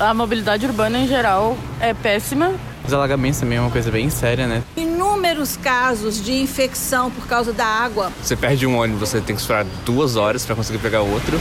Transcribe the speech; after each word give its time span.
A 0.00 0.14
mobilidade 0.14 0.64
urbana 0.64 0.98
em 0.98 1.06
geral 1.06 1.58
é 1.78 1.92
péssima. 1.92 2.54
Os 2.86 2.90
alagamentos 2.90 3.38
também 3.38 3.58
é 3.58 3.60
uma 3.60 3.70
coisa 3.70 3.90
bem 3.90 4.08
séria, 4.08 4.46
né? 4.46 4.62
Inúmeros 4.74 5.58
casos 5.58 6.24
de 6.24 6.32
infecção 6.32 7.10
por 7.10 7.26
causa 7.26 7.52
da 7.52 7.66
água. 7.66 8.10
Você 8.22 8.34
perde 8.34 8.66
um 8.66 8.78
ônibus, 8.78 9.10
você 9.10 9.20
tem 9.20 9.36
que 9.36 9.42
esperar 9.42 9.66
duas 9.84 10.16
horas 10.16 10.46
para 10.46 10.56
conseguir 10.56 10.78
pegar 10.78 11.02
outro. 11.02 11.38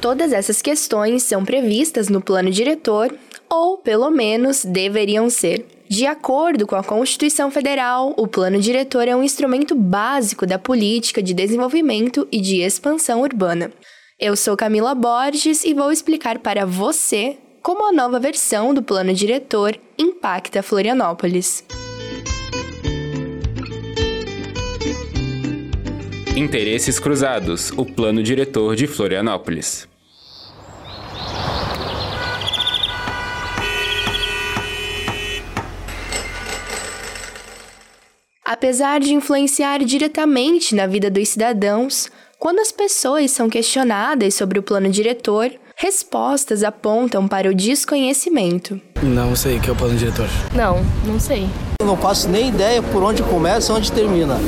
Todas 0.00 0.32
essas 0.32 0.62
questões 0.62 1.22
são 1.22 1.44
previstas 1.44 2.08
no 2.08 2.22
plano 2.22 2.50
diretor, 2.50 3.14
ou 3.46 3.76
pelo 3.76 4.10
menos 4.10 4.64
deveriam 4.64 5.28
ser. 5.28 5.66
De 5.86 6.06
acordo 6.06 6.66
com 6.66 6.76
a 6.76 6.82
Constituição 6.82 7.50
Federal, 7.50 8.14
o 8.16 8.26
plano 8.26 8.58
diretor 8.58 9.06
é 9.06 9.14
um 9.14 9.22
instrumento 9.22 9.74
básico 9.74 10.46
da 10.46 10.58
política 10.58 11.22
de 11.22 11.34
desenvolvimento 11.34 12.26
e 12.32 12.40
de 12.40 12.62
expansão 12.62 13.20
urbana. 13.20 13.70
Eu 14.22 14.36
sou 14.36 14.54
Camila 14.54 14.94
Borges 14.94 15.64
e 15.64 15.72
vou 15.72 15.90
explicar 15.90 16.40
para 16.40 16.66
você 16.66 17.38
como 17.62 17.88
a 17.88 17.90
nova 17.90 18.20
versão 18.20 18.74
do 18.74 18.82
plano 18.82 19.14
diretor 19.14 19.74
impacta 19.96 20.62
Florianópolis. 20.62 21.64
Interesses 26.36 27.00
cruzados 27.00 27.70
o 27.70 27.86
plano 27.86 28.22
diretor 28.22 28.76
de 28.76 28.86
Florianópolis. 28.86 29.88
Apesar 38.44 39.00
de 39.00 39.14
influenciar 39.14 39.78
diretamente 39.82 40.74
na 40.74 40.86
vida 40.86 41.10
dos 41.10 41.26
cidadãos, 41.30 42.10
quando 42.40 42.58
as 42.60 42.72
pessoas 42.72 43.30
são 43.32 43.50
questionadas 43.50 44.34
sobre 44.34 44.58
o 44.58 44.62
plano 44.62 44.88
diretor, 44.88 45.52
respostas 45.76 46.64
apontam 46.64 47.28
para 47.28 47.50
o 47.50 47.54
desconhecimento. 47.54 48.80
Não 49.02 49.36
sei 49.36 49.58
o 49.58 49.60
que 49.60 49.68
é 49.68 49.72
o 49.74 49.76
plano 49.76 49.94
diretor. 49.94 50.26
Não, 50.56 50.82
não 51.04 51.20
sei. 51.20 51.46
Eu 51.78 51.86
não 51.86 51.98
faço 51.98 52.30
nem 52.30 52.48
ideia 52.48 52.82
por 52.82 53.02
onde 53.02 53.22
começa 53.22 53.70
e 53.70 53.76
onde 53.76 53.92
termina. 53.92 54.38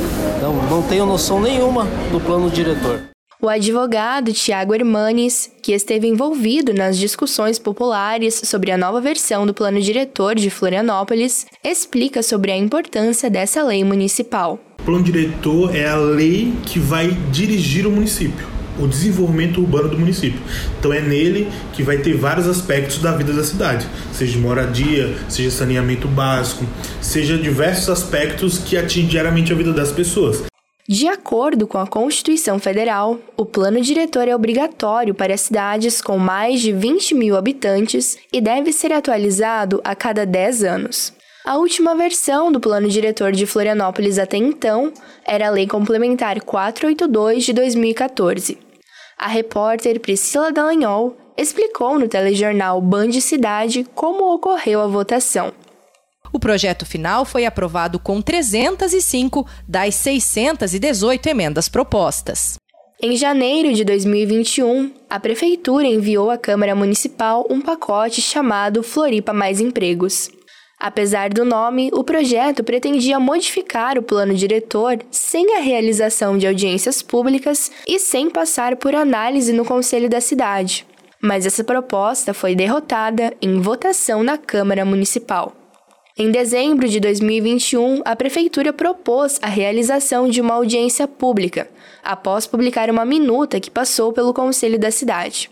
Não, 0.41 0.55
não 0.69 0.81
tenho 0.81 1.05
noção 1.05 1.39
nenhuma 1.39 1.85
do 2.11 2.19
plano 2.19 2.49
diretor. 2.49 3.12
O 3.43 3.49
advogado 3.49 4.31
Tiago 4.31 4.73
Hermanes, 4.73 5.51
que 5.61 5.73
esteve 5.73 6.07
envolvido 6.07 6.73
nas 6.73 6.97
discussões 6.97 7.59
populares 7.59 8.35
sobre 8.45 8.71
a 8.71 8.77
nova 8.77 9.01
versão 9.01 9.45
do 9.45 9.53
plano 9.53 9.81
diretor 9.81 10.33
de 10.33 10.49
Florianópolis, 10.49 11.45
explica 11.61 12.23
sobre 12.23 12.53
a 12.53 12.57
importância 12.57 13.29
dessa 13.29 13.61
lei 13.61 13.83
municipal. 13.83 14.57
O 14.79 14.83
plano 14.83 15.03
diretor 15.03 15.75
é 15.75 15.85
a 15.85 15.97
lei 15.97 16.53
que 16.65 16.79
vai 16.79 17.11
dirigir 17.33 17.85
o 17.85 17.91
município, 17.91 18.47
o 18.79 18.87
desenvolvimento 18.87 19.59
urbano 19.59 19.89
do 19.89 19.99
município. 19.99 20.39
Então 20.79 20.93
é 20.93 21.01
nele 21.01 21.49
que 21.73 21.83
vai 21.83 21.97
ter 21.97 22.15
vários 22.15 22.47
aspectos 22.47 22.99
da 22.99 23.11
vida 23.11 23.33
da 23.33 23.43
cidade, 23.43 23.85
seja 24.13 24.39
moradia, 24.39 25.17
seja 25.27 25.51
saneamento 25.51 26.07
básico, 26.07 26.65
seja 27.01 27.37
diversos 27.37 27.89
aspectos 27.89 28.57
que 28.57 28.77
atingem 28.77 29.09
diariamente 29.09 29.51
a 29.51 29.55
vida 29.57 29.73
das 29.73 29.91
pessoas. 29.91 30.52
De 30.87 31.07
acordo 31.07 31.65
com 31.65 31.77
a 31.77 31.87
Constituição 31.87 32.59
Federal, 32.59 33.17
o 33.37 33.45
plano 33.45 33.79
diretor 33.79 34.27
é 34.27 34.35
obrigatório 34.35 35.15
para 35.15 35.37
cidades 35.37 36.01
com 36.01 36.17
mais 36.17 36.59
de 36.59 36.73
20 36.73 37.15
mil 37.15 37.37
habitantes 37.37 38.17
e 38.33 38.41
deve 38.41 38.73
ser 38.73 38.91
atualizado 38.91 39.79
a 39.81 39.95
cada 39.95 40.25
10 40.25 40.63
anos. 40.65 41.13
A 41.45 41.55
última 41.55 41.95
versão 41.95 42.51
do 42.51 42.59
plano 42.59 42.89
diretor 42.89 43.31
de 43.31 43.45
Florianópolis 43.45 44.19
até 44.19 44.35
então 44.35 44.91
era 45.25 45.47
a 45.47 45.51
Lei 45.51 45.67
Complementar 45.67 46.41
482 46.41 47.45
de 47.45 47.53
2014. 47.53 48.57
A 49.17 49.27
repórter 49.27 50.01
Priscila 50.01 50.51
Dallagnol 50.51 51.15
explicou 51.37 51.97
no 51.97 52.09
telejornal 52.09 52.81
Band 52.81 53.13
Cidade 53.13 53.87
como 53.95 54.33
ocorreu 54.33 54.81
a 54.81 54.87
votação. 54.87 55.53
O 56.33 56.39
projeto 56.39 56.83
final 56.83 57.23
foi 57.25 57.45
aprovado 57.45 57.99
com 57.99 58.19
305 58.19 59.47
das 59.67 59.93
618 59.93 61.29
emendas 61.29 61.69
propostas. 61.69 62.55
Em 62.99 63.15
janeiro 63.15 63.71
de 63.71 63.83
2021, 63.83 64.91
a 65.07 65.19
Prefeitura 65.19 65.85
enviou 65.85 66.31
à 66.31 66.37
Câmara 66.37 66.73
Municipal 66.73 67.45
um 67.51 67.61
pacote 67.61 68.19
chamado 68.19 68.81
Floripa 68.81 69.31
Mais 69.31 69.61
Empregos. 69.61 70.31
Apesar 70.79 71.29
do 71.29 71.45
nome, 71.45 71.91
o 71.93 72.03
projeto 72.03 72.63
pretendia 72.63 73.19
modificar 73.19 73.97
o 73.99 74.03
plano 74.03 74.33
diretor 74.33 74.99
sem 75.11 75.55
a 75.55 75.59
realização 75.59 76.37
de 76.37 76.47
audiências 76.47 77.01
públicas 77.01 77.71
e 77.87 77.99
sem 77.99 78.29
passar 78.29 78.75
por 78.77 78.95
análise 78.95 79.53
no 79.53 79.63
Conselho 79.63 80.09
da 80.09 80.19
cidade. 80.19 80.85
Mas 81.21 81.45
essa 81.45 81.63
proposta 81.63 82.33
foi 82.33 82.55
derrotada 82.55 83.33
em 83.41 83.61
votação 83.61 84.23
na 84.23 84.37
Câmara 84.37 84.83
Municipal. 84.83 85.62
Em 86.15 86.29
dezembro 86.29 86.87
de 86.87 86.99
2021, 86.99 88.03
a 88.05 88.15
Prefeitura 88.15 88.71
propôs 88.71 89.39
a 89.41 89.47
realização 89.47 90.29
de 90.29 90.41
uma 90.41 90.53
audiência 90.53 91.07
pública, 91.07 91.67
após 92.03 92.45
publicar 92.45 92.87
uma 92.91 93.03
minuta 93.03 93.59
que 93.59 93.71
passou 93.71 94.13
pelo 94.13 94.31
Conselho 94.31 94.77
da 94.77 94.91
cidade. 94.91 95.49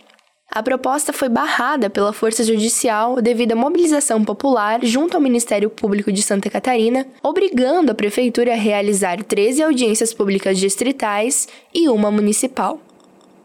A 0.52 0.62
proposta 0.62 1.12
foi 1.12 1.30
barrada 1.30 1.90
pela 1.90 2.14
Força 2.14 2.44
Judicial 2.44 3.20
devido 3.20 3.54
à 3.54 3.56
mobilização 3.56 4.24
popular 4.24 4.86
junto 4.86 5.16
ao 5.16 5.22
Ministério 5.22 5.68
Público 5.68 6.12
de 6.12 6.22
Santa 6.22 6.48
Catarina, 6.48 7.08
obrigando 7.24 7.92
a 7.92 7.96
Prefeitura 7.96 8.52
a 8.52 8.56
realizar 8.56 9.24
13 9.24 9.64
audiências 9.64 10.14
públicas 10.14 10.60
distritais 10.60 11.48
e 11.74 11.90
uma 11.90 12.12
municipal. 12.12 12.80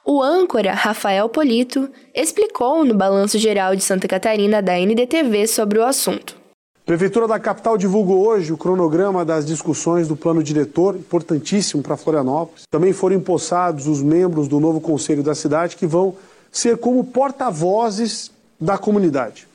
O 0.04 0.22
âncora 0.22 0.74
Rafael 0.74 1.30
Polito 1.30 1.88
explicou 2.14 2.84
no 2.84 2.92
Balanço 2.92 3.38
Geral 3.38 3.74
de 3.74 3.82
Santa 3.82 4.06
Catarina 4.06 4.60
da 4.60 4.78
NDTV 4.78 5.46
sobre 5.46 5.78
o 5.78 5.84
assunto. 5.84 6.44
Prefeitura 6.86 7.26
da 7.26 7.40
capital 7.40 7.76
divulgou 7.76 8.24
hoje 8.24 8.52
o 8.52 8.56
cronograma 8.56 9.24
das 9.24 9.44
discussões 9.44 10.06
do 10.06 10.14
plano 10.14 10.40
diretor, 10.40 10.94
importantíssimo 10.94 11.82
para 11.82 11.96
Florianópolis. 11.96 12.62
Também 12.70 12.92
foram 12.92 13.16
empossados 13.16 13.88
os 13.88 14.00
membros 14.00 14.46
do 14.46 14.60
novo 14.60 14.80
conselho 14.80 15.20
da 15.20 15.34
cidade 15.34 15.74
que 15.74 15.84
vão 15.84 16.14
ser 16.48 16.78
como 16.78 17.02
porta-vozes 17.02 18.30
da 18.60 18.78
comunidade. 18.78 19.48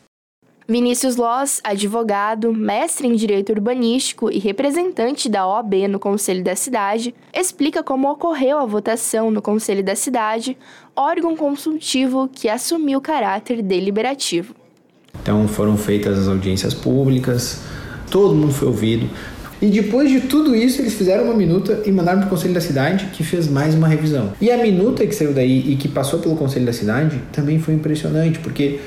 Vinícius 0.68 1.16
Loss, 1.16 1.62
advogado, 1.64 2.52
mestre 2.52 3.08
em 3.08 3.16
direito 3.16 3.53
urbanístico 3.53 4.30
e 4.30 4.38
representante 4.38 5.30
da 5.30 5.47
OAB 5.47 5.88
no 5.88 6.00
Conselho 6.00 6.44
da 6.44 6.56
Cidade, 6.58 7.16
explica 7.34 7.81
como 7.81 8.12
ocorreu 8.12 8.58
a 8.59 8.66
votação 8.66 9.31
no 9.31 9.41
Conselho 9.41 9.86
da 9.86 9.96
Cidade, 9.96 10.58
órgão 10.94 11.38
consultivo 11.38 12.28
que 12.28 12.50
assumiu 12.50 13.00
caráter 13.00 13.62
deliberativo. 13.62 14.60
Então 15.22 15.47
foram 15.47 15.77
feitas 15.77 16.19
as 16.19 16.27
audiências 16.27 16.73
públicas, 16.73 17.61
todo 18.09 18.35
mundo 18.35 18.53
foi 18.53 18.67
ouvido. 18.67 19.09
E 19.61 19.67
depois 19.67 20.09
de 20.09 20.22
tudo 20.22 20.55
isso, 20.55 20.81
eles 20.81 20.95
fizeram 20.95 21.25
uma 21.25 21.35
minuta 21.35 21.83
e 21.85 21.91
mandaram 21.91 22.19
para 22.19 22.27
o 22.27 22.29
Conselho 22.31 22.53
da 22.53 22.61
Cidade, 22.61 23.11
que 23.13 23.23
fez 23.23 23.47
mais 23.47 23.75
uma 23.75 23.88
revisão. 23.88 24.33
E 24.41 24.49
a 24.49 24.57
minuta 24.57 25.05
que 25.05 25.13
saiu 25.13 25.33
daí 25.33 25.72
e 25.72 25.75
que 25.75 25.88
passou 25.88 26.19
pelo 26.19 26.35
Conselho 26.35 26.66
da 26.66 26.73
Cidade 26.73 27.22
também 27.31 27.59
foi 27.59 27.75
impressionante, 27.75 28.39
porque 28.39 28.79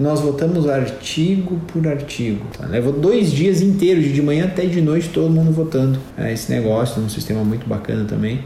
nós 0.00 0.20
votamos 0.20 0.66
artigo 0.68 1.60
por 1.66 1.86
artigo. 1.86 2.46
Tá? 2.56 2.66
Levou 2.66 2.94
dois 2.94 3.30
dias 3.30 3.60
inteiros, 3.60 4.06
de 4.06 4.22
manhã 4.22 4.46
até 4.46 4.64
de 4.64 4.80
noite, 4.80 5.10
todo 5.10 5.30
mundo 5.30 5.52
votando 5.52 5.98
é, 6.16 6.32
esse 6.32 6.50
negócio, 6.50 7.02
um 7.02 7.10
sistema 7.10 7.44
muito 7.44 7.66
bacana 7.66 8.06
também. 8.06 8.40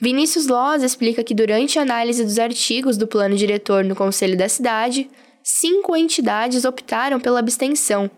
Vinícius 0.00 0.46
Loz 0.46 0.82
explica 0.82 1.24
que 1.24 1.34
durante 1.34 1.78
a 1.78 1.82
análise 1.82 2.22
dos 2.24 2.38
artigos 2.38 2.96
do 2.96 3.06
plano 3.06 3.34
diretor 3.34 3.84
no 3.84 3.94
Conselho 3.94 4.36
da 4.36 4.48
Cidade, 4.48 5.08
cinco 5.46 5.96
entidades 5.96 6.64
optaram 6.64 7.20
pela 7.20 7.38
abstenção, 7.38 8.10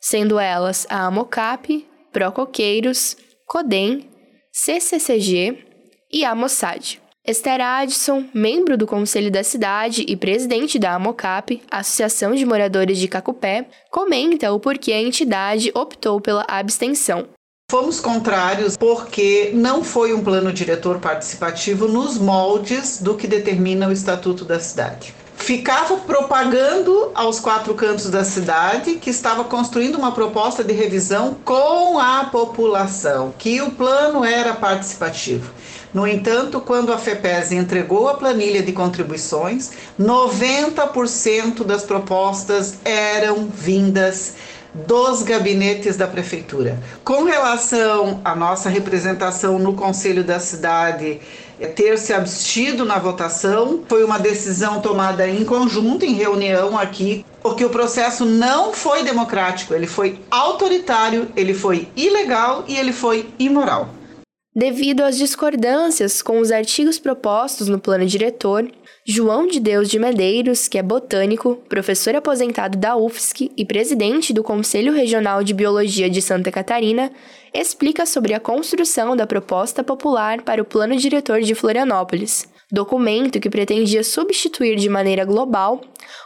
sendo 0.00 0.38
elas 0.38 0.86
a 0.88 1.06
Amocap, 1.06 1.84
Procoqueiros, 2.12 3.16
Codem, 3.44 4.08
CCCG 4.52 5.66
e 6.12 6.24
a 6.24 6.32
Mossad. 6.32 7.00
Esther 7.26 7.60
Addison, 7.60 8.24
membro 8.32 8.78
do 8.78 8.86
Conselho 8.86 9.32
da 9.32 9.42
Cidade 9.42 10.04
e 10.06 10.16
presidente 10.16 10.78
da 10.78 10.94
Amocap, 10.94 11.60
Associação 11.68 12.36
de 12.36 12.46
Moradores 12.46 12.98
de 12.98 13.08
Cacupé, 13.08 13.66
comenta 13.90 14.52
o 14.52 14.60
porquê 14.60 14.92
a 14.92 15.02
entidade 15.02 15.72
optou 15.74 16.20
pela 16.20 16.44
abstenção. 16.46 17.26
Fomos 17.68 17.98
contrários 17.98 18.76
porque 18.76 19.50
não 19.52 19.82
foi 19.82 20.14
um 20.14 20.22
plano 20.22 20.52
diretor 20.52 21.00
participativo 21.00 21.88
nos 21.88 22.16
moldes 22.16 23.02
do 23.02 23.16
que 23.16 23.26
determina 23.26 23.88
o 23.88 23.92
Estatuto 23.92 24.44
da 24.44 24.60
Cidade 24.60 25.12
ficava 25.36 25.96
propagando 25.98 27.10
aos 27.14 27.38
quatro 27.38 27.74
cantos 27.74 28.10
da 28.10 28.24
cidade 28.24 28.94
que 28.94 29.10
estava 29.10 29.44
construindo 29.44 29.96
uma 29.96 30.12
proposta 30.12 30.64
de 30.64 30.72
revisão 30.72 31.36
com 31.44 31.98
a 31.98 32.24
população, 32.24 33.32
que 33.38 33.60
o 33.60 33.70
plano 33.70 34.24
era 34.24 34.54
participativo. 34.54 35.52
No 35.94 36.06
entanto, 36.06 36.60
quando 36.60 36.92
a 36.92 36.98
FEPES 36.98 37.52
entregou 37.52 38.08
a 38.08 38.14
planilha 38.14 38.62
de 38.62 38.72
contribuições, 38.72 39.70
90% 39.98 41.64
das 41.64 41.84
propostas 41.84 42.74
eram 42.84 43.46
vindas 43.46 44.34
dos 44.74 45.22
gabinetes 45.22 45.96
da 45.96 46.06
prefeitura. 46.06 46.78
Com 47.02 47.24
relação 47.24 48.20
à 48.22 48.34
nossa 48.34 48.68
representação 48.68 49.58
no 49.58 49.72
conselho 49.72 50.22
da 50.22 50.38
cidade, 50.38 51.20
ter 51.74 51.98
se 51.98 52.12
abstido 52.12 52.84
na 52.84 52.98
votação. 52.98 53.82
Foi 53.88 54.04
uma 54.04 54.18
decisão 54.18 54.80
tomada 54.80 55.28
em 55.28 55.44
conjunto, 55.44 56.04
em 56.04 56.14
reunião 56.14 56.78
aqui, 56.78 57.24
porque 57.42 57.64
o 57.64 57.70
processo 57.70 58.24
não 58.24 58.72
foi 58.72 59.02
democrático, 59.02 59.74
ele 59.74 59.86
foi 59.86 60.18
autoritário, 60.30 61.28
ele 61.36 61.54
foi 61.54 61.88
ilegal 61.96 62.64
e 62.66 62.76
ele 62.76 62.92
foi 62.92 63.28
imoral. 63.38 63.95
Devido 64.58 65.02
às 65.02 65.18
discordâncias 65.18 66.22
com 66.22 66.40
os 66.40 66.50
artigos 66.50 66.98
propostos 66.98 67.68
no 67.68 67.78
plano 67.78 68.06
diretor, 68.06 68.66
João 69.06 69.46
de 69.46 69.60
Deus 69.60 69.86
de 69.86 69.98
Medeiros, 69.98 70.66
que 70.66 70.78
é 70.78 70.82
botânico, 70.82 71.56
professor 71.68 72.16
aposentado 72.16 72.78
da 72.78 72.96
UFSC 72.96 73.50
e 73.54 73.66
presidente 73.66 74.32
do 74.32 74.42
Conselho 74.42 74.94
Regional 74.94 75.44
de 75.44 75.52
Biologia 75.52 76.08
de 76.08 76.22
Santa 76.22 76.50
Catarina, 76.50 77.12
explica 77.52 78.06
sobre 78.06 78.32
a 78.32 78.40
construção 78.40 79.14
da 79.14 79.26
proposta 79.26 79.84
popular 79.84 80.40
para 80.40 80.62
o 80.62 80.64
Plano 80.64 80.96
Diretor 80.96 81.42
de 81.42 81.54
Florianópolis, 81.54 82.48
documento 82.72 83.38
que 83.38 83.50
pretendia 83.50 84.02
substituir 84.02 84.76
de 84.76 84.88
maneira 84.88 85.26
global 85.26 85.82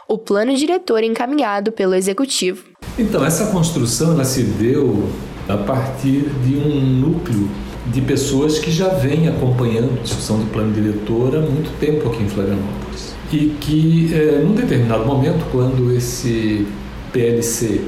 o 0.07 0.17
plano 0.17 0.55
diretor 0.55 1.03
encaminhado 1.03 1.73
pelo 1.73 1.95
Executivo. 1.95 2.63
Então, 2.97 3.25
essa 3.25 3.51
construção 3.51 4.13
ela 4.13 4.23
se 4.23 4.43
deu 4.43 5.09
a 5.49 5.57
partir 5.57 6.29
de 6.45 6.55
um 6.55 6.79
núcleo 6.79 7.49
de 7.87 8.01
pessoas 8.01 8.59
que 8.59 8.71
já 8.71 8.89
vêm 8.89 9.27
acompanhando 9.27 9.97
a 9.99 10.03
discussão 10.03 10.37
do 10.37 10.45
plano 10.51 10.71
diretor 10.73 11.35
há 11.35 11.41
muito 11.41 11.77
tempo 11.79 12.09
aqui 12.09 12.23
em 12.23 12.29
Florianópolis. 12.29 13.13
E 13.31 13.55
que, 13.59 14.13
é, 14.13 14.41
num 14.43 14.53
determinado 14.53 15.05
momento, 15.05 15.45
quando 15.51 15.91
esse 15.95 16.67
PLC 17.11 17.81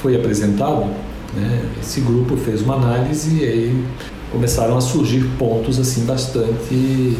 foi 0.00 0.14
apresentado, 0.14 0.86
né, 1.34 1.64
esse 1.80 2.00
grupo 2.00 2.36
fez 2.36 2.62
uma 2.62 2.74
análise 2.74 3.42
e 3.42 3.44
aí 3.44 3.84
começaram 4.30 4.76
a 4.76 4.80
surgir 4.80 5.24
pontos 5.38 5.78
assim 5.78 6.04
bastante 6.04 7.16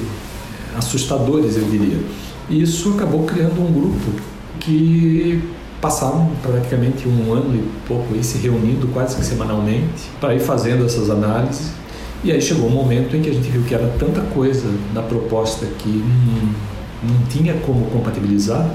assustadores, 0.76 1.56
eu 1.56 1.64
diria. 1.64 1.98
E 2.48 2.62
isso 2.62 2.94
acabou 2.94 3.24
criando 3.24 3.60
um 3.60 3.72
grupo 3.72 4.12
que 4.60 5.42
passaram 5.80 6.30
praticamente 6.42 7.08
um 7.08 7.32
ano 7.32 7.56
e 7.56 7.88
pouco 7.88 8.14
aí 8.14 8.22
se 8.22 8.38
reunindo 8.38 8.86
quase 8.88 9.16
que 9.16 9.24
semanalmente 9.24 10.08
para 10.20 10.34
ir 10.34 10.40
fazendo 10.40 10.84
essas 10.86 11.10
análises 11.10 11.72
e 12.24 12.30
aí 12.30 12.40
chegou 12.40 12.66
um 12.66 12.70
momento 12.70 13.16
em 13.16 13.22
que 13.22 13.30
a 13.30 13.32
gente 13.32 13.48
viu 13.48 13.64
que 13.64 13.74
era 13.74 13.88
tanta 13.98 14.20
coisa 14.32 14.68
na 14.94 15.02
proposta 15.02 15.66
que 15.66 15.88
não, 15.88 17.10
não 17.10 17.26
tinha 17.26 17.54
como 17.60 17.90
compatibilizar, 17.90 18.68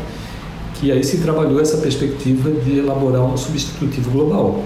que 0.76 0.92
aí 0.92 1.04
se 1.04 1.22
trabalhou 1.22 1.60
essa 1.62 1.78
perspectiva 1.78 2.52
de 2.52 2.80
elaborar 2.80 3.24
um 3.24 3.38
substitutivo 3.38 4.12
global. 4.12 4.64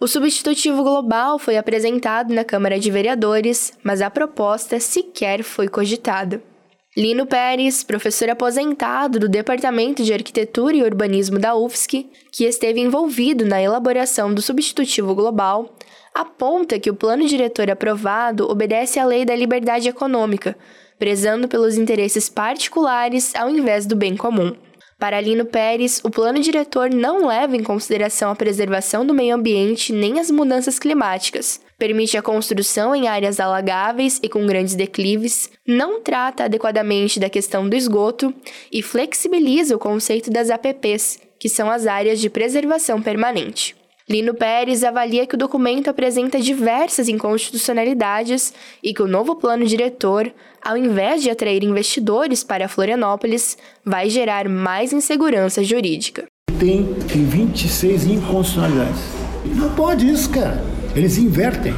O 0.00 0.08
substitutivo 0.08 0.82
global 0.82 1.38
foi 1.38 1.56
apresentado 1.56 2.34
na 2.34 2.44
Câmara 2.44 2.78
de 2.78 2.90
Vereadores, 2.90 3.72
mas 3.82 4.02
a 4.02 4.10
proposta 4.10 4.78
sequer 4.78 5.42
foi 5.42 5.68
cogitada. 5.68 6.42
Lino 6.96 7.26
Pérez, 7.26 7.84
professor 7.84 8.30
aposentado 8.30 9.20
do 9.20 9.28
Departamento 9.28 10.02
de 10.02 10.12
Arquitetura 10.14 10.76
e 10.76 10.82
Urbanismo 10.82 11.38
da 11.38 11.54
UFSC, 11.54 12.06
que 12.32 12.44
esteve 12.44 12.80
envolvido 12.80 13.44
na 13.44 13.60
elaboração 13.60 14.32
do 14.32 14.40
substitutivo 14.40 15.14
global, 15.14 15.75
aponta 16.16 16.78
que 16.78 16.88
o 16.88 16.94
plano 16.94 17.26
diretor 17.26 17.70
aprovado 17.70 18.50
obedece 18.50 18.98
à 18.98 19.04
lei 19.04 19.26
da 19.26 19.36
liberdade 19.36 19.86
econômica, 19.86 20.56
prezando 20.98 21.46
pelos 21.46 21.76
interesses 21.76 22.30
particulares 22.30 23.34
ao 23.34 23.50
invés 23.50 23.84
do 23.84 23.94
bem 23.94 24.16
comum. 24.16 24.56
Para 24.98 25.20
Lino 25.20 25.44
Pérez, 25.44 26.00
o 26.02 26.08
plano 26.08 26.40
diretor 26.40 26.88
não 26.88 27.26
leva 27.26 27.54
em 27.54 27.62
consideração 27.62 28.30
a 28.30 28.34
preservação 28.34 29.04
do 29.04 29.12
meio 29.12 29.34
ambiente 29.34 29.92
nem 29.92 30.18
as 30.18 30.30
mudanças 30.30 30.78
climáticas, 30.78 31.60
permite 31.78 32.16
a 32.16 32.22
construção 32.22 32.94
em 32.94 33.06
áreas 33.06 33.38
alagáveis 33.38 34.18
e 34.22 34.28
com 34.30 34.46
grandes 34.46 34.74
declives, 34.74 35.50
não 35.68 36.00
trata 36.00 36.44
adequadamente 36.44 37.20
da 37.20 37.28
questão 37.28 37.68
do 37.68 37.76
esgoto 37.76 38.32
e 38.72 38.80
flexibiliza 38.80 39.76
o 39.76 39.78
conceito 39.78 40.30
das 40.30 40.48
APPs, 40.48 41.18
que 41.38 41.50
são 41.50 41.70
as 41.70 41.86
áreas 41.86 42.18
de 42.18 42.30
preservação 42.30 43.02
permanente. 43.02 43.75
Lino 44.08 44.34
Pérez 44.34 44.84
avalia 44.84 45.26
que 45.26 45.34
o 45.34 45.38
documento 45.38 45.90
apresenta 45.90 46.38
diversas 46.38 47.08
inconstitucionalidades 47.08 48.54
e 48.80 48.94
que 48.94 49.02
o 49.02 49.08
novo 49.08 49.34
plano 49.34 49.66
diretor, 49.66 50.32
ao 50.62 50.76
invés 50.76 51.24
de 51.24 51.30
atrair 51.30 51.64
investidores 51.64 52.44
para 52.44 52.68
Florianópolis, 52.68 53.58
vai 53.84 54.08
gerar 54.08 54.48
mais 54.48 54.92
insegurança 54.92 55.64
jurídica. 55.64 56.24
Tem, 56.56 56.94
tem 57.08 57.24
26 57.24 58.06
inconstitucionalidades. 58.06 59.00
Não 59.56 59.74
pode 59.74 60.08
isso, 60.08 60.30
cara. 60.30 60.62
Eles 60.94 61.18
invertem. 61.18 61.74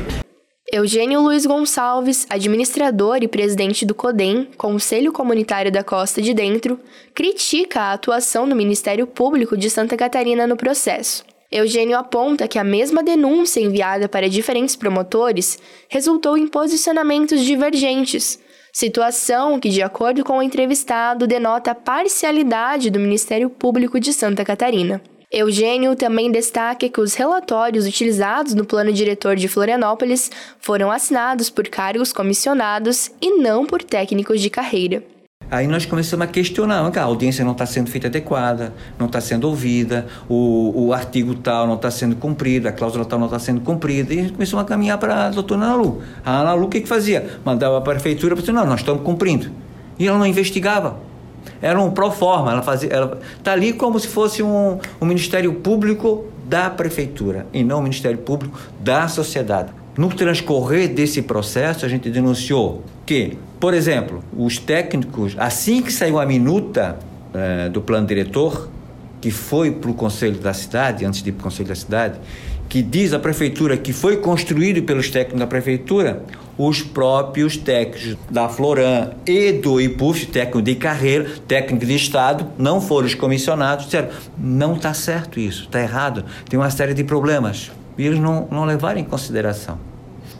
Eugênio 0.70 1.22
Luiz 1.22 1.46
Gonçalves, 1.46 2.26
administrador 2.28 3.20
e 3.22 3.28
presidente 3.28 3.86
do 3.86 3.94
CODEM, 3.94 4.50
Conselho 4.58 5.12
Comunitário 5.12 5.72
da 5.72 5.82
Costa 5.82 6.20
de 6.20 6.34
Dentro, 6.34 6.78
critica 7.14 7.80
a 7.80 7.92
atuação 7.94 8.46
do 8.46 8.54
Ministério 8.54 9.06
Público 9.06 9.56
de 9.56 9.70
Santa 9.70 9.96
Catarina 9.96 10.46
no 10.46 10.58
processo. 10.58 11.24
Eugênio 11.50 11.96
aponta 11.96 12.46
que 12.46 12.58
a 12.58 12.64
mesma 12.64 13.02
denúncia 13.02 13.60
enviada 13.60 14.06
para 14.06 14.28
diferentes 14.28 14.76
promotores 14.76 15.58
resultou 15.88 16.36
em 16.36 16.46
posicionamentos 16.46 17.42
divergentes, 17.42 18.38
situação 18.70 19.58
que, 19.58 19.70
de 19.70 19.80
acordo 19.80 20.22
com 20.22 20.38
o 20.38 20.42
entrevistado, 20.42 21.26
denota 21.26 21.70
a 21.70 21.74
parcialidade 21.74 22.90
do 22.90 23.00
Ministério 23.00 23.48
Público 23.48 23.98
de 23.98 24.12
Santa 24.12 24.44
Catarina. 24.44 25.00
Eugênio 25.32 25.96
também 25.96 26.30
destaca 26.30 26.86
que 26.86 27.00
os 27.00 27.14
relatórios 27.14 27.86
utilizados 27.86 28.52
no 28.52 28.66
plano 28.66 28.92
diretor 28.92 29.34
de 29.34 29.48
Florianópolis 29.48 30.30
foram 30.58 30.90
assinados 30.90 31.48
por 31.48 31.66
cargos 31.68 32.12
comissionados 32.12 33.10
e 33.22 33.38
não 33.38 33.64
por 33.64 33.82
técnicos 33.82 34.40
de 34.42 34.50
carreira. 34.50 35.02
Aí 35.50 35.66
nós 35.66 35.86
começamos 35.86 36.24
a 36.24 36.26
questionar, 36.26 36.90
que 36.90 36.98
a 36.98 37.04
audiência 37.04 37.42
não 37.42 37.52
está 37.52 37.64
sendo 37.64 37.88
feita 37.88 38.06
adequada, 38.06 38.74
não 38.98 39.06
está 39.06 39.18
sendo 39.18 39.48
ouvida, 39.48 40.06
o, 40.28 40.88
o 40.88 40.92
artigo 40.92 41.34
tal 41.34 41.66
não 41.66 41.74
está 41.74 41.90
sendo 41.90 42.16
cumprido, 42.16 42.68
a 42.68 42.72
cláusula 42.72 43.04
tal 43.04 43.18
não 43.18 43.26
está 43.26 43.38
sendo 43.38 43.62
cumprida. 43.62 44.12
E 44.12 44.18
a 44.18 44.22
gente 44.22 44.34
começou 44.34 44.58
a 44.60 44.64
caminhar 44.64 44.98
para 44.98 45.26
a 45.26 45.30
doutora 45.30 45.62
Ana 45.62 45.74
Lu. 45.74 46.02
A 46.24 46.40
Ana 46.40 46.52
Lu 46.52 46.66
o 46.66 46.68
que, 46.68 46.82
que 46.82 46.88
fazia? 46.88 47.38
Mandava 47.44 47.80
para 47.80 47.92
a 47.92 47.94
prefeitura 47.94 48.34
para 48.34 48.42
dizer, 48.42 48.52
não, 48.52 48.66
nós 48.66 48.80
estamos 48.80 49.02
cumprindo. 49.02 49.50
E 49.98 50.06
ela 50.06 50.18
não 50.18 50.26
investigava. 50.26 50.98
Era 51.62 51.80
um 51.80 51.90
pro 51.90 52.10
forma, 52.10 52.52
ela 52.52 52.62
fazia. 52.62 52.90
Ela 52.90 53.18
está 53.38 53.52
ali 53.52 53.72
como 53.72 53.98
se 53.98 54.06
fosse 54.06 54.42
um, 54.42 54.78
um 55.00 55.06
Ministério 55.06 55.54
Público 55.54 56.26
da 56.44 56.68
prefeitura 56.70 57.46
e 57.52 57.64
não 57.64 57.78
o 57.78 57.82
Ministério 57.82 58.18
Público 58.18 58.58
da 58.80 59.08
sociedade. 59.08 59.77
No 59.98 60.08
transcorrer 60.10 60.94
desse 60.94 61.22
processo, 61.22 61.84
a 61.84 61.88
gente 61.88 62.08
denunciou 62.08 62.84
que, 63.04 63.36
por 63.58 63.74
exemplo, 63.74 64.22
os 64.32 64.56
técnicos, 64.56 65.34
assim 65.36 65.82
que 65.82 65.92
saiu 65.92 66.20
a 66.20 66.24
minuta 66.24 66.96
é, 67.34 67.68
do 67.68 67.82
plano 67.82 68.06
diretor, 68.06 68.70
que 69.20 69.32
foi 69.32 69.72
para 69.72 69.90
o 69.90 69.94
conselho 69.94 70.38
da 70.38 70.54
cidade, 70.54 71.04
antes 71.04 71.20
de 71.20 71.30
ir 71.30 71.32
para 71.32 71.40
o 71.40 71.42
conselho 71.42 71.68
da 71.68 71.74
cidade, 71.74 72.20
que 72.68 72.80
diz 72.80 73.12
a 73.12 73.18
prefeitura 73.18 73.76
que 73.76 73.92
foi 73.92 74.18
construído 74.18 74.84
pelos 74.84 75.10
técnicos 75.10 75.40
da 75.40 75.48
prefeitura, 75.48 76.22
os 76.56 76.80
próprios 76.80 77.56
técnicos 77.56 78.16
da 78.30 78.48
Floran 78.48 79.10
e 79.26 79.50
do 79.50 79.80
IPUF, 79.80 80.26
técnico 80.26 80.62
de 80.62 80.76
carreira, 80.76 81.28
técnico 81.48 81.84
de 81.84 81.96
Estado, 81.96 82.46
não 82.56 82.80
foram 82.80 83.08
os 83.08 83.16
comissionados, 83.16 83.86
disseram, 83.86 84.10
não 84.38 84.76
está 84.76 84.94
certo 84.94 85.40
isso, 85.40 85.64
está 85.64 85.80
errado, 85.80 86.24
tem 86.48 86.56
uma 86.56 86.70
série 86.70 86.94
de 86.94 87.02
problemas. 87.02 87.72
E 87.98 88.06
eles 88.06 88.20
não, 88.20 88.46
não 88.50 88.64
levaram 88.64 89.00
em 89.00 89.04
consideração. 89.04 89.78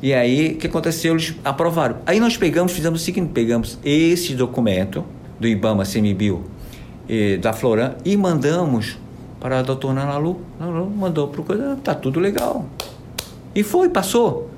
E 0.01 0.15
aí, 0.15 0.53
o 0.53 0.57
que 0.57 0.69
aconteceu? 0.69 1.13
Eles 1.13 1.35
aprovaram. 1.45 1.97
Aí 2.07 2.21
nós 2.21 2.37
pegamos, 2.37 2.73
fizemos 2.73 3.03
o 3.03 3.05
seguinte: 3.05 3.31
pegamos 3.35 3.79
esse 3.85 4.35
documento 4.35 5.05
do 5.41 5.49
IBAMA 5.49 5.85
CMBio 5.85 6.45
da 7.41 7.53
Floran 7.53 7.95
e 8.05 8.17
mandamos 8.17 8.99
para 9.41 9.59
a 9.59 9.63
doutora 9.63 9.95
Nanalu. 9.95 10.41
Nanalu 10.59 10.91
mandou 10.91 11.29
para 11.29 11.41
o 11.41 11.45
coisa, 11.45 11.77
tá 11.83 11.95
tudo 11.95 12.21
legal. 12.21 12.67
E 13.55 13.63
foi, 13.63 13.89
passou. 13.89 14.51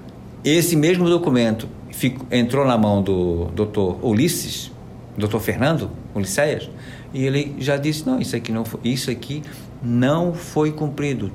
Esse 0.44 0.76
mesmo 0.76 1.08
documento 1.08 1.68
ficou, 1.90 2.26
entrou 2.30 2.66
na 2.66 2.76
mão 2.76 3.02
do 3.02 3.46
doutor 3.54 3.98
Ulisses, 4.02 4.70
doutor 5.16 5.40
Fernando 5.40 5.90
Ulisséias, 6.14 6.68
e 7.14 7.24
ele 7.24 7.54
já 7.58 7.76
disse: 7.76 8.06
não, 8.06 8.20
isso 8.20 8.34
aqui 8.36 8.52
não 8.52 8.64
foi, 8.64 8.80
isso 8.84 9.10
aqui 9.10 9.42
não 9.82 10.34
foi 10.34 10.72
cumprido 10.72 11.30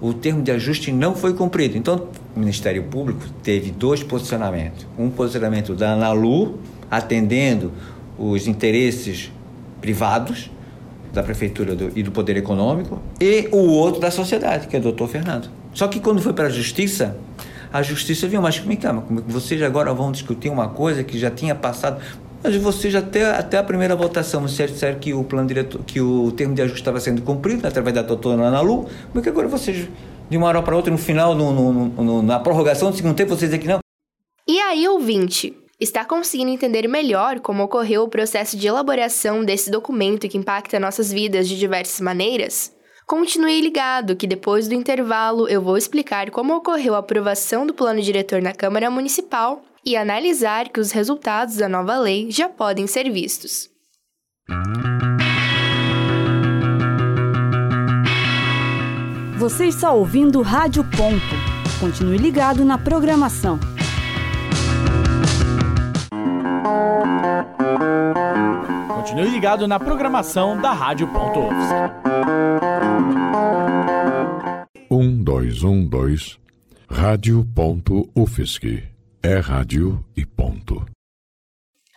o 0.00 0.12
termo 0.12 0.42
de 0.42 0.50
ajuste 0.50 0.92
não 0.92 1.14
foi 1.14 1.34
cumprido. 1.34 1.76
Então, 1.76 2.08
o 2.36 2.38
Ministério 2.38 2.84
Público 2.84 3.22
teve 3.42 3.70
dois 3.70 4.02
posicionamentos. 4.02 4.86
Um 4.98 5.10
posicionamento 5.10 5.74
da 5.74 5.92
Analu, 5.92 6.58
atendendo 6.90 7.72
os 8.18 8.46
interesses 8.46 9.32
privados 9.80 10.50
da 11.12 11.22
Prefeitura 11.22 11.74
do, 11.74 11.98
e 11.98 12.02
do 12.02 12.10
Poder 12.10 12.36
Econômico, 12.36 13.00
e 13.20 13.48
o 13.50 13.70
outro 13.70 14.00
da 14.00 14.10
sociedade, 14.10 14.68
que 14.68 14.76
é 14.76 14.78
o 14.78 14.82
doutor 14.82 15.08
Fernando. 15.08 15.48
Só 15.72 15.88
que 15.88 16.00
quando 16.00 16.20
foi 16.20 16.32
para 16.32 16.46
a 16.46 16.50
Justiça, 16.50 17.16
a 17.72 17.82
Justiça 17.82 18.26
viu, 18.26 18.40
mas 18.40 18.58
como 18.58 18.72
é 18.72 18.76
que 18.76 18.86
é? 18.86 18.90
Vocês 19.26 19.62
agora 19.62 19.92
vão 19.92 20.10
discutir 20.12 20.48
uma 20.48 20.68
coisa 20.68 21.04
que 21.04 21.18
já 21.18 21.30
tinha 21.30 21.54
passado. 21.54 22.00
Mas 22.42 22.54
vocês 22.56 22.94
até, 22.94 23.24
até 23.24 23.58
a 23.58 23.62
primeira 23.62 23.96
votação, 23.96 24.42
vocês 24.42 24.70
disseram 24.70 24.98
que 24.98 25.12
o 25.12 25.24
plano 25.24 25.48
diretor, 25.48 25.82
que 25.84 26.00
o 26.00 26.30
termo 26.32 26.54
de 26.54 26.62
ajuste 26.62 26.80
estava 26.80 27.00
sendo 27.00 27.20
cumprido 27.22 27.66
através 27.66 27.94
da 27.94 28.02
doutora 28.02 28.42
Ana 28.42 28.60
Lu, 28.60 28.88
mas 29.12 29.22
que 29.22 29.28
agora 29.28 29.48
vocês, 29.48 29.88
de 30.30 30.36
uma 30.36 30.46
hora 30.46 30.62
para 30.62 30.76
outra, 30.76 30.90
no 30.90 30.98
final, 30.98 31.34
no, 31.34 31.52
no, 31.52 31.88
no, 31.88 32.22
na 32.22 32.38
prorrogação 32.38 32.90
do 32.90 32.96
segundo 32.96 33.16
tempo, 33.16 33.30
vocês 33.30 33.50
dizem 33.50 33.60
que 33.60 33.66
não. 33.66 33.80
E 34.46 34.58
aí, 34.60 34.86
ouvinte? 34.86 35.54
Está 35.80 36.04
conseguindo 36.04 36.50
entender 36.50 36.88
melhor 36.88 37.38
como 37.38 37.62
ocorreu 37.62 38.02
o 38.02 38.08
processo 38.08 38.56
de 38.56 38.66
elaboração 38.66 39.44
desse 39.44 39.70
documento 39.70 40.28
que 40.28 40.36
impacta 40.36 40.80
nossas 40.80 41.12
vidas 41.12 41.48
de 41.48 41.56
diversas 41.56 42.00
maneiras? 42.00 42.72
Continue 43.06 43.60
ligado 43.60 44.16
que 44.16 44.26
depois 44.26 44.66
do 44.66 44.74
intervalo 44.74 45.48
eu 45.48 45.62
vou 45.62 45.78
explicar 45.78 46.30
como 46.30 46.54
ocorreu 46.54 46.94
a 46.94 46.98
aprovação 46.98 47.64
do 47.64 47.72
plano 47.72 48.02
diretor 48.02 48.42
na 48.42 48.52
Câmara 48.52 48.90
Municipal 48.90 49.62
e 49.88 49.96
analisar 49.96 50.68
que 50.68 50.80
os 50.80 50.90
resultados 50.90 51.56
da 51.56 51.66
nova 51.66 51.98
lei 51.98 52.30
já 52.30 52.46
podem 52.46 52.86
ser 52.86 53.10
vistos. 53.10 53.70
Você 59.38 59.64
está 59.64 59.90
ouvindo 59.90 60.42
Rádio 60.42 60.84
Ponto. 60.84 61.34
Continue 61.80 62.18
ligado 62.18 62.66
na 62.66 62.76
programação. 62.76 63.58
Continue 68.94 69.30
ligado 69.30 69.66
na 69.66 69.80
programação 69.80 70.60
da 70.60 70.72
Rádio 70.72 71.08
Ponto 71.08 71.40
Um, 74.90 75.22
dois, 75.22 75.62
um, 75.62 75.86
dois. 75.86 76.38
Rádio 76.90 77.46
ponto 77.54 78.06
UFSC. 78.14 78.97
É 79.22 79.38
rádio 79.38 80.04
e 80.16 80.24
ponto. 80.24 80.86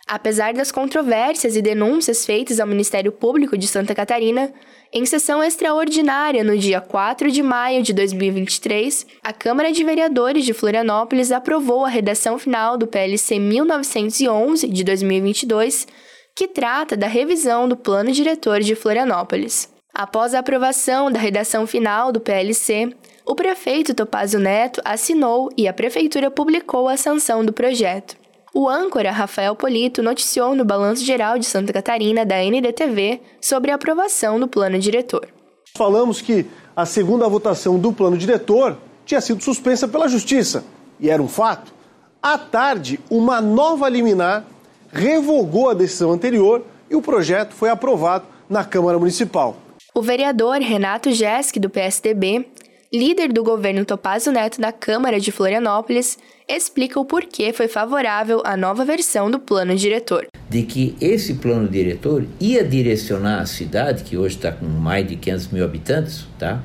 Apesar 0.08 0.52
das 0.52 0.72
controvérsias 0.72 1.54
e 1.54 1.62
denúncias 1.62 2.26
feitas 2.26 2.58
ao 2.58 2.66
Ministério 2.66 3.12
Público 3.12 3.56
de 3.56 3.68
Santa 3.68 3.94
Catarina, 3.94 4.52
em 4.92 5.06
sessão 5.06 5.42
extraordinária 5.42 6.42
no 6.42 6.58
dia 6.58 6.80
4 6.80 7.30
de 7.30 7.40
maio 7.40 7.80
de 7.80 7.92
2023, 7.92 9.06
a 9.22 9.32
Câmara 9.32 9.70
de 9.70 9.84
Vereadores 9.84 10.44
de 10.44 10.52
Florianópolis 10.52 11.30
aprovou 11.30 11.84
a 11.84 11.88
redação 11.88 12.40
final 12.40 12.76
do 12.76 12.88
PLC 12.88 13.38
1911 13.38 14.68
de 14.68 14.82
2022, 14.82 15.86
que 16.36 16.48
trata 16.48 16.96
da 16.96 17.06
revisão 17.06 17.68
do 17.68 17.76
Plano 17.76 18.10
Diretor 18.10 18.60
de 18.60 18.74
Florianópolis. 18.74 19.72
Após 19.94 20.34
a 20.34 20.40
aprovação 20.40 21.10
da 21.10 21.20
redação 21.20 21.66
final 21.66 22.10
do 22.10 22.18
PLC, 22.18 22.92
o 23.24 23.34
prefeito 23.34 23.94
Topazio 23.94 24.40
Neto 24.40 24.80
assinou 24.84 25.48
e 25.56 25.68
a 25.68 25.72
prefeitura 25.72 26.30
publicou 26.30 26.88
a 26.88 26.96
sanção 26.96 27.44
do 27.44 27.52
projeto. 27.52 28.16
O 28.54 28.68
âncora 28.68 29.10
Rafael 29.10 29.56
Polito 29.56 30.02
noticiou 30.02 30.54
no 30.54 30.64
Balanço 30.64 31.04
Geral 31.04 31.38
de 31.38 31.46
Santa 31.46 31.72
Catarina 31.72 32.26
da 32.26 32.36
NDTV 32.42 33.20
sobre 33.40 33.70
a 33.70 33.76
aprovação 33.76 34.38
do 34.38 34.46
plano 34.46 34.78
diretor. 34.78 35.28
Falamos 35.74 36.20
que 36.20 36.46
a 36.76 36.84
segunda 36.84 37.28
votação 37.28 37.78
do 37.78 37.92
plano 37.92 38.18
diretor 38.18 38.76
tinha 39.06 39.20
sido 39.20 39.42
suspensa 39.42 39.88
pela 39.88 40.08
Justiça, 40.08 40.64
e 41.00 41.08
era 41.08 41.22
um 41.22 41.28
fato. 41.28 41.72
À 42.22 42.36
tarde, 42.36 43.00
uma 43.10 43.40
nova 43.40 43.88
liminar 43.88 44.44
revogou 44.92 45.70
a 45.70 45.74
decisão 45.74 46.12
anterior 46.12 46.62
e 46.90 46.94
o 46.94 47.00
projeto 47.00 47.54
foi 47.54 47.70
aprovado 47.70 48.26
na 48.48 48.64
Câmara 48.64 48.98
Municipal. 48.98 49.56
O 49.94 50.02
vereador 50.02 50.58
Renato 50.58 51.10
Jesk, 51.10 51.58
do 51.58 51.70
PSDB, 51.70 52.46
líder 52.92 53.32
do 53.32 53.42
governo 53.42 53.86
Topazio 53.86 54.30
Neto 54.30 54.60
na 54.60 54.70
Câmara 54.70 55.18
de 55.18 55.32
Florianópolis, 55.32 56.18
explica 56.46 57.00
o 57.00 57.06
porquê 57.06 57.50
foi 57.50 57.66
favorável 57.66 58.42
à 58.44 58.54
nova 58.54 58.84
versão 58.84 59.30
do 59.30 59.38
plano 59.38 59.74
diretor. 59.74 60.26
De 60.50 60.62
que 60.62 60.94
esse 61.00 61.34
plano 61.34 61.66
diretor 61.66 62.26
ia 62.38 62.62
direcionar 62.62 63.40
a 63.40 63.46
cidade, 63.46 64.04
que 64.04 64.18
hoje 64.18 64.36
está 64.36 64.52
com 64.52 64.66
mais 64.66 65.08
de 65.08 65.16
500 65.16 65.48
mil 65.48 65.64
habitantes, 65.64 66.26
tá? 66.38 66.60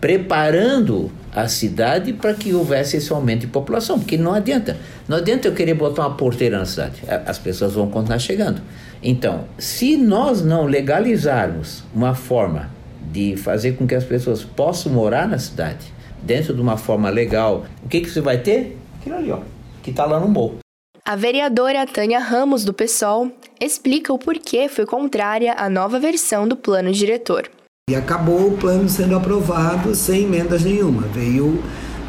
preparando 0.00 1.10
a 1.32 1.48
cidade 1.48 2.12
para 2.12 2.32
que 2.32 2.54
houvesse 2.54 2.96
esse 2.96 3.12
aumento 3.12 3.40
de 3.40 3.46
população, 3.48 3.98
porque 3.98 4.16
não 4.16 4.32
adianta. 4.32 4.78
Não 5.06 5.18
adianta 5.18 5.48
eu 5.48 5.54
querer 5.54 5.74
botar 5.74 6.06
uma 6.06 6.16
porteira 6.16 6.58
na 6.58 6.64
cidade, 6.64 7.02
as 7.26 7.38
pessoas 7.38 7.74
vão 7.74 7.90
continuar 7.90 8.18
chegando. 8.18 8.62
Então, 9.02 9.44
se 9.58 9.96
nós 9.96 10.42
não 10.42 10.64
legalizarmos 10.64 11.84
uma 11.94 12.14
forma 12.14 12.75
de 13.16 13.34
fazer 13.34 13.72
com 13.72 13.86
que 13.86 13.94
as 13.94 14.04
pessoas 14.04 14.44
possam 14.44 14.92
morar 14.92 15.26
na 15.26 15.38
cidade 15.38 15.90
dentro 16.22 16.52
de 16.52 16.60
uma 16.60 16.76
forma 16.76 17.08
legal, 17.08 17.64
o 17.82 17.88
que, 17.88 18.02
que 18.02 18.10
você 18.10 18.20
vai 18.20 18.36
ter? 18.36 18.76
Aquilo 19.00 19.16
ali, 19.16 19.30
ó, 19.30 19.38
que 19.82 19.90
está 19.90 20.04
lá 20.04 20.20
no 20.20 20.28
morro. 20.28 20.58
A 21.02 21.16
vereadora 21.16 21.86
Tânia 21.86 22.18
Ramos, 22.18 22.64
do 22.64 22.74
PSOL, 22.74 23.30
explica 23.60 24.12
o 24.12 24.18
porquê 24.18 24.68
foi 24.68 24.84
contrária 24.84 25.54
à 25.54 25.70
nova 25.70 25.98
versão 25.98 26.46
do 26.46 26.56
plano 26.56 26.92
diretor. 26.92 27.48
E 27.88 27.94
acabou 27.94 28.48
o 28.48 28.58
plano 28.58 28.88
sendo 28.88 29.16
aprovado 29.16 29.94
sem 29.94 30.24
emendas 30.24 30.64
nenhuma. 30.64 31.02
Veio 31.02 31.62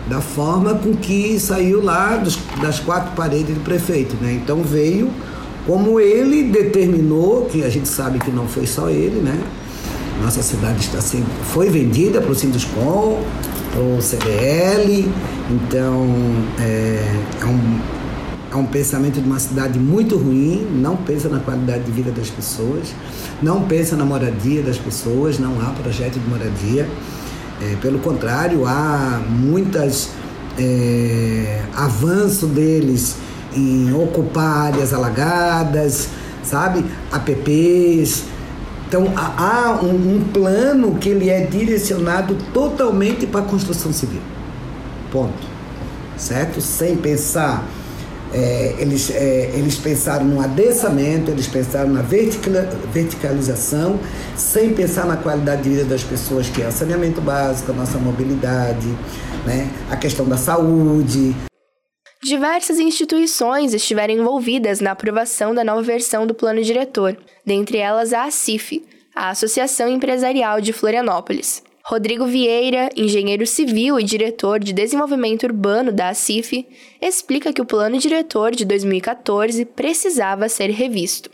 da 0.10 0.20
forma 0.20 0.74
com 0.74 0.96
que 0.96 1.40
saiu 1.40 1.82
lá 1.84 2.18
dos, 2.18 2.38
das 2.60 2.80
quatro 2.80 3.16
paredes 3.16 3.54
do 3.54 3.64
prefeito. 3.64 4.16
Né? 4.16 4.34
Então 4.34 4.64
veio 4.64 5.14
como 5.68 6.00
ele 6.00 6.44
determinou, 6.44 7.46
que 7.46 7.64
a 7.64 7.70
gente 7.70 7.88
sabe 7.88 8.18
que 8.18 8.32
não 8.32 8.48
foi 8.48 8.66
só 8.66 8.90
ele, 8.90 9.20
né? 9.22 9.38
Nossa 10.22 10.42
cidade 10.42 10.80
está 10.80 11.00
sendo, 11.00 11.28
foi 11.46 11.70
vendida 11.70 12.20
para 12.20 12.32
o 12.32 12.36
Sinduscom, 12.36 13.24
para 13.72 13.82
o 13.82 14.00
CBL, 14.00 15.10
então 15.52 16.08
é, 16.60 17.24
é, 17.42 17.46
um, 17.46 17.80
é 18.52 18.56
um 18.56 18.66
pensamento 18.66 19.22
de 19.22 19.28
uma 19.28 19.40
cidade 19.40 19.78
muito 19.78 20.18
ruim, 20.18 20.68
não 20.72 20.98
pensa 20.98 21.30
na 21.30 21.40
qualidade 21.40 21.84
de 21.84 21.92
vida 21.92 22.12
das 22.12 22.30
pessoas, 22.30 22.94
não 23.42 23.64
pensa 23.64 23.96
na 23.96 24.04
moradia 24.04 24.64
das 24.64 24.78
pessoas, 24.78 25.38
não 25.38 25.62
há 25.62 25.70
projeto 25.72 26.20
de 26.20 26.28
moradia. 26.28 26.90
É, 27.62 27.76
pelo 27.82 28.00
contrário, 28.00 28.66
há 28.66 29.22
muitas 29.30 30.10
é, 30.58 31.62
avanço 31.76 32.48
deles 32.48 33.18
em 33.56 33.94
ocupar 33.94 34.74
áreas 34.74 34.94
alagadas, 34.94 36.10
sabe? 36.44 36.86
APPs, 37.12 38.24
então 38.88 39.12
há 39.18 39.80
um, 39.84 40.16
um 40.16 40.24
plano 40.32 40.96
que 40.96 41.10
ele 41.10 41.30
é 41.30 41.42
direcionado 41.42 42.38
totalmente 42.54 43.28
para 43.28 43.42
a 43.42 43.44
construção 43.44 43.92
civil. 43.92 44.22
Ponto. 45.12 45.46
Certo? 46.16 46.62
Sem 46.62 46.96
pensar. 46.96 47.66
É, 48.34 48.76
eles, 48.78 49.10
é, 49.10 49.52
eles 49.54 49.78
pensaram 49.78 50.26
no 50.26 50.42
adensamento, 50.42 51.32
eles 51.32 51.48
pensaram 51.48 51.90
na 51.90 52.02
verticalização, 52.02 53.98
sem 54.36 54.74
pensar 54.74 55.06
na 55.06 55.16
qualidade 55.16 55.64
de 55.64 55.70
vida 55.70 55.86
das 55.86 56.04
pessoas, 56.04 56.50
que 56.50 56.62
é 56.62 56.68
o 56.68 56.72
saneamento 56.72 57.22
básico, 57.22 57.72
a 57.72 57.76
nossa 57.76 57.98
mobilidade, 57.98 58.88
né? 59.46 59.70
a 59.90 59.96
questão 59.96 60.26
da 60.26 60.36
saúde, 60.36 61.34
Diversas 62.24 62.80
instituições 62.80 63.74
estiveram 63.74 64.14
envolvidas 64.14 64.80
na 64.80 64.92
aprovação 64.92 65.54
da 65.54 65.64
nova 65.64 65.82
versão 65.82 66.26
do 66.26 66.34
plano 66.34 66.62
diretor, 66.64 67.16
dentre 67.46 67.78
elas 67.78 68.12
a 68.12 68.24
ACIF, 68.24 68.84
a 69.16 69.30
Associação 69.30 69.88
Empresarial 69.88 70.60
de 70.60 70.74
Florianópolis. 70.74 71.64
Rodrigo 71.86 72.26
Vieira, 72.26 72.90
engenheiro 72.98 73.48
civil 73.48 73.98
e 73.98 74.04
diretor 74.04 74.60
de 74.60 74.74
desenvolvimento 74.74 75.44
urbano 75.44 75.92
da 75.92 76.10
ACIF, 76.10 76.68
explica 77.02 77.54
que 77.54 77.62
o 77.62 77.66
plano 77.66 77.98
diretor 77.98 78.52
de 78.52 78.66
2014 78.66 79.64
precisava 79.64 80.50
ser 80.50 80.70
revisto. 80.72 81.30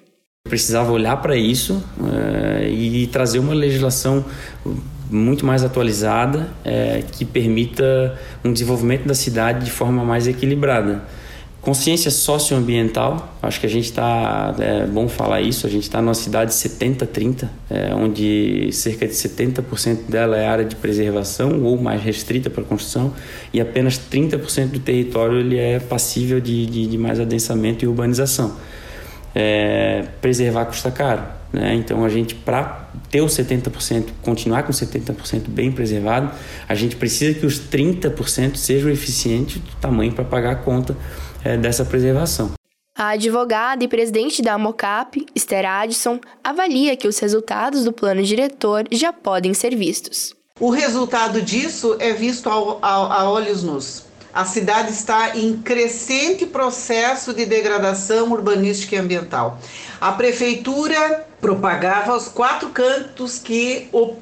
Precisava 0.47 0.91
olhar 0.91 1.17
para 1.17 1.35
isso 1.35 1.81
uh, 1.97 2.67
e 2.69 3.07
trazer 3.07 3.39
uma 3.39 3.53
legislação 3.53 4.23
muito 5.13 5.45
mais 5.45 5.63
atualizada 5.63 6.49
é, 6.65 7.03
que 7.11 7.23
permita 7.23 8.17
um 8.43 8.51
desenvolvimento 8.51 9.05
da 9.05 9.13
cidade 9.13 9.65
de 9.65 9.71
forma 9.71 10.03
mais 10.03 10.27
equilibrada. 10.27 11.03
Consciência 11.61 12.11
socioambiental, 12.11 13.37
acho 13.41 13.57
que 13.57 13.65
a 13.65 13.69
gente 13.69 13.85
está, 13.85 14.53
é 14.59 14.85
bom 14.85 15.07
falar 15.07 15.39
isso, 15.39 15.65
a 15.65 15.69
gente 15.69 15.83
está 15.83 16.01
numa 16.01 16.13
cidade 16.13 16.51
70-30, 16.51 17.47
é, 17.69 17.95
onde 17.95 18.69
cerca 18.73 19.07
de 19.07 19.13
70% 19.13 20.09
dela 20.09 20.35
é 20.35 20.45
área 20.45 20.65
de 20.65 20.75
preservação 20.75 21.63
ou 21.63 21.77
mais 21.77 22.01
restrita 22.01 22.49
para 22.49 22.65
construção 22.65 23.13
e 23.53 23.61
apenas 23.61 23.97
30% 23.97 24.71
do 24.71 24.79
território 24.79 25.39
ele 25.39 25.57
é 25.57 25.79
passível 25.79 26.41
de, 26.41 26.65
de, 26.65 26.85
de 26.85 26.97
mais 26.97 27.17
adensamento 27.17 27.85
e 27.85 27.87
urbanização. 27.87 28.57
É, 29.33 30.03
preservar 30.19 30.65
custa 30.65 30.91
caro, 30.91 31.23
né? 31.53 31.75
Então 31.75 32.03
a 32.03 32.09
gente, 32.09 32.33
para 32.33 32.89
ter 33.11 33.21
os 33.21 33.31
70%, 33.37 34.09
continuar 34.23 34.63
com 34.63 34.73
70% 34.73 35.47
bem 35.47 35.71
preservado, 35.71 36.31
a 36.67 36.73
gente 36.73 36.95
precisa 36.95 37.39
que 37.39 37.45
os 37.45 37.59
30% 37.59 38.55
sejam 38.55 38.89
eficientes 38.89 39.61
do 39.61 39.75
tamanho 39.79 40.11
para 40.11 40.25
pagar 40.25 40.51
a 40.51 40.55
conta 40.55 40.97
é, 41.43 41.55
dessa 41.55 41.85
preservação. 41.85 42.51
A 42.95 43.09
advogada 43.09 43.83
e 43.83 43.87
presidente 43.87 44.41
da 44.41 44.57
Mocap, 44.57 45.25
Esther 45.35 45.65
Addison, 45.65 46.19
avalia 46.43 46.95
que 46.95 47.07
os 47.07 47.17
resultados 47.19 47.83
do 47.83 47.93
plano 47.93 48.21
diretor 48.21 48.85
já 48.91 49.11
podem 49.11 49.53
ser 49.53 49.75
vistos. 49.75 50.35
O 50.59 50.69
resultado 50.69 51.41
disso 51.41 51.95
é 51.99 52.13
visto 52.13 52.47
ao, 52.47 52.77
ao, 52.81 53.11
a 53.11 53.29
olhos 53.29 53.63
nus. 53.63 54.05
A 54.33 54.45
cidade 54.45 54.91
está 54.91 55.37
em 55.37 55.57
crescente 55.57 56.47
processo 56.47 57.33
de 57.33 57.45
degradação 57.45 58.31
urbanística 58.31 58.95
e 58.95 58.99
ambiental. 58.99 59.59
A 60.01 60.11
prefeitura 60.11 61.27
propagava 61.39 62.13
aos 62.13 62.29
quatro 62.29 62.69
cantos 62.69 63.37
que 63.37 63.87
o 63.91 64.15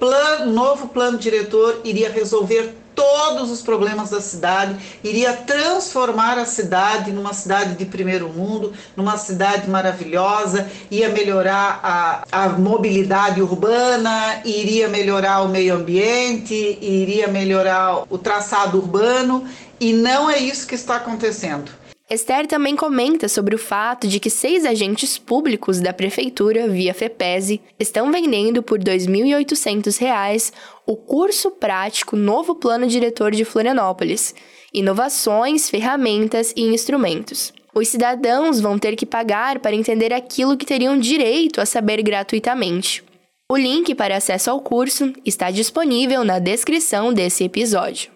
novo 0.47 0.89
plano 0.89 1.17
diretor 1.17 1.79
iria 1.85 2.11
resolver 2.11 2.75
todos 2.95 3.49
os 3.51 3.61
problemas 3.61 4.09
da 4.09 4.21
cidade, 4.21 4.75
iria 5.03 5.33
transformar 5.33 6.37
a 6.37 6.45
cidade 6.45 7.11
numa 7.11 7.33
cidade 7.33 7.75
de 7.75 7.85
primeiro 7.85 8.29
mundo, 8.29 8.73
numa 8.95 9.17
cidade 9.17 9.69
maravilhosa, 9.69 10.69
ia 10.89 11.09
melhorar 11.09 11.79
a, 11.83 12.23
a 12.31 12.49
mobilidade 12.49 13.41
urbana, 13.41 14.41
iria 14.45 14.87
melhorar 14.87 15.41
o 15.41 15.49
meio 15.49 15.75
ambiente, 15.75 16.77
iria 16.81 17.27
melhorar 17.27 18.03
o 18.09 18.17
traçado 18.17 18.77
urbano, 18.77 19.45
e 19.79 19.93
não 19.93 20.29
é 20.29 20.37
isso 20.37 20.67
que 20.67 20.75
está 20.75 20.97
acontecendo. 20.97 21.80
Esther 22.13 22.45
também 22.45 22.75
comenta 22.75 23.29
sobre 23.29 23.55
o 23.55 23.57
fato 23.57 24.05
de 24.05 24.19
que 24.19 24.29
seis 24.29 24.65
agentes 24.65 25.17
públicos 25.17 25.79
da 25.79 25.93
prefeitura, 25.93 26.67
via 26.67 26.93
FEPESE, 26.93 27.61
estão 27.79 28.11
vendendo 28.11 28.61
por 28.61 28.79
R$ 28.79 28.97
2.800 28.97 30.51
o 30.85 30.97
curso 30.97 31.51
prático 31.51 32.17
Novo 32.17 32.53
Plano 32.53 32.85
Diretor 32.85 33.31
de 33.31 33.45
Florianópolis, 33.45 34.35
inovações, 34.73 35.69
ferramentas 35.69 36.51
e 36.53 36.63
instrumentos. 36.63 37.53
Os 37.73 37.87
cidadãos 37.87 38.59
vão 38.59 38.77
ter 38.77 38.97
que 38.97 39.05
pagar 39.05 39.59
para 39.59 39.73
entender 39.73 40.11
aquilo 40.11 40.57
que 40.57 40.65
teriam 40.65 40.99
direito 40.99 41.61
a 41.61 41.65
saber 41.65 42.01
gratuitamente. 42.01 43.01
O 43.49 43.55
link 43.55 43.95
para 43.95 44.17
acesso 44.17 44.51
ao 44.51 44.59
curso 44.59 45.13
está 45.25 45.49
disponível 45.49 46.25
na 46.25 46.39
descrição 46.39 47.13
desse 47.13 47.45
episódio. 47.45 48.11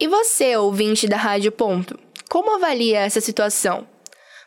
E 0.00 0.08
você, 0.08 0.56
ouvinte 0.56 1.06
da 1.06 1.16
Rádio 1.16 1.52
Ponto, 1.52 1.96
como 2.28 2.56
avalia 2.56 2.98
essa 2.98 3.20
situação? 3.20 3.86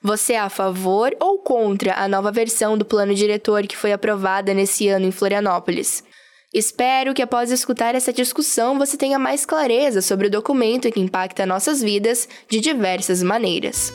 Você 0.04 0.34
é 0.34 0.40
a 0.40 0.50
favor 0.50 1.16
ou 1.22 1.40
contra 1.40 1.94
a 1.94 2.06
nova 2.06 2.34
versão 2.34 2.78
do 2.78 2.84
plano 2.84 3.16
diretor 3.16 3.66
que 3.66 3.78
foi 3.78 3.94
aprovada 3.94 4.54
nesse 4.54 4.90
ano 4.90 5.06
em 5.06 5.12
Florianópolis? 5.12 6.04
Espero 6.54 7.14
que 7.14 7.22
após 7.22 7.50
escutar 7.50 7.96
essa 7.96 8.12
discussão 8.12 8.78
você 8.78 8.98
tenha 8.98 9.18
mais 9.18 9.46
clareza 9.46 10.02
sobre 10.02 10.28
o 10.28 10.30
documento 10.30 10.92
que 10.92 11.00
impacta 11.00 11.46
nossas 11.46 11.82
vidas 11.82 12.28
de 12.50 12.60
diversas 12.60 13.24
maneiras. 13.24 13.94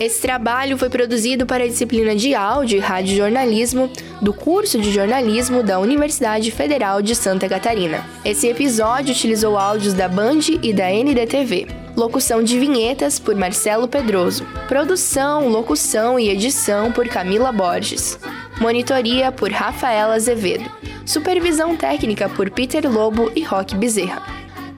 Esse 0.00 0.22
trabalho 0.22 0.78
foi 0.78 0.88
produzido 0.88 1.44
para 1.44 1.64
a 1.64 1.66
disciplina 1.66 2.16
de 2.16 2.34
áudio 2.34 2.78
e 2.78 2.80
radiojornalismo 2.80 3.90
do 4.22 4.32
curso 4.32 4.80
de 4.80 4.90
jornalismo 4.90 5.62
da 5.62 5.78
Universidade 5.78 6.50
Federal 6.50 7.02
de 7.02 7.14
Santa 7.14 7.46
Catarina. 7.46 8.02
Esse 8.24 8.48
episódio 8.48 9.12
utilizou 9.12 9.58
áudios 9.58 9.92
da 9.92 10.08
Band 10.08 10.40
e 10.62 10.72
da 10.72 10.88
NDTV. 10.88 11.66
Locução 11.94 12.42
de 12.42 12.58
vinhetas 12.58 13.18
por 13.18 13.34
Marcelo 13.34 13.86
Pedroso. 13.86 14.46
Produção, 14.66 15.50
locução 15.50 16.18
e 16.18 16.30
edição 16.30 16.90
por 16.90 17.06
Camila 17.06 17.52
Borges. 17.52 18.18
Monitoria 18.58 19.30
por 19.30 19.52
Rafaela 19.52 20.14
Azevedo. 20.14 20.64
Supervisão 21.04 21.76
técnica 21.76 22.26
por 22.26 22.48
Peter 22.48 22.90
Lobo 22.90 23.30
e 23.36 23.42
Roque 23.42 23.76
Bezerra. 23.76 24.22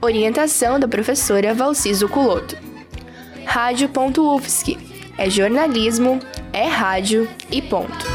Orientação 0.00 0.81
da 0.81 0.88
professora 0.88 1.55
Valciso 1.55 2.09
Culoto. 2.09 2.57
Rádio.UFSC 3.45 4.92
é 5.16 5.28
jornalismo, 5.31 6.19
é 6.52 6.66
rádio 6.66 7.28
e 7.50 7.61
ponto. 7.62 8.07